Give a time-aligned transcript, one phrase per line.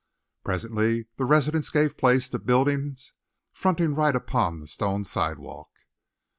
[0.43, 3.13] Presently the residences gave place to buildings
[3.53, 5.69] fronting right upon the stone sidewalk.